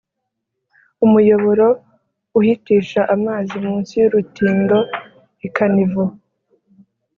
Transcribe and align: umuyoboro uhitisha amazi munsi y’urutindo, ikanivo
umuyoboro 1.05 1.67
uhitisha 2.39 3.01
amazi 3.15 3.55
munsi 3.65 3.93
y’urutindo, 4.01 4.77
ikanivo 5.47 6.03